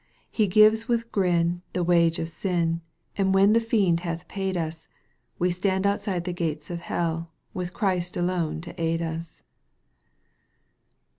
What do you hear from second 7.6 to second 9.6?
Christ alone to aid us."